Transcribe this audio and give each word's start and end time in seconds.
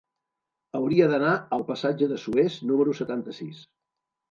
Hauria 0.79 1.09
d'anar 1.11 1.35
al 1.59 1.67
passatge 1.69 2.09
de 2.15 2.19
Suez 2.25 2.59
número 2.73 2.99
setanta-sis. 3.03 3.65